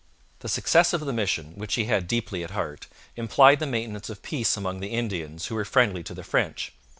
The 0.39 0.49
success 0.49 0.93
of 0.93 1.01
the 1.01 1.13
mission, 1.13 1.51
which 1.57 1.75
he 1.75 1.85
had 1.85 2.07
deeply 2.07 2.43
at 2.43 2.49
heart, 2.49 2.87
implied 3.15 3.59
the 3.59 3.67
maintenance 3.67 4.09
of 4.09 4.23
peace 4.23 4.57
among 4.57 4.79
the 4.79 4.87
Indians 4.93 5.45
who 5.45 5.53
were 5.53 5.63
friendly 5.63 6.01
to 6.01 6.15
the 6.15 6.23
French. 6.23 6.73